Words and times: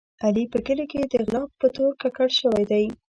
علي 0.23 0.43
په 0.53 0.59
کلي 0.65 0.85
کې 0.91 1.01
د 1.11 1.13
غلا 1.25 1.43
په 1.59 1.67
تور 1.75 1.91
ککړ 2.01 2.29
شوی 2.39 2.63
دی. 2.71 2.85